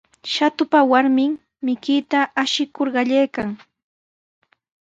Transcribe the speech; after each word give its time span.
Shatupa 0.33 0.79
warmin 0.91 1.31
mikuyta 1.65 2.19
ashikur 2.43 2.87
qallaykan. 2.95 3.49